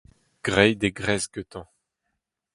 [0.45, 1.65] graet e gresk gantañ